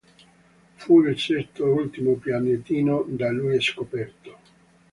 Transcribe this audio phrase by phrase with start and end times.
[0.77, 4.37] Fu il sesto e ultimo pianetino da lui scoperto.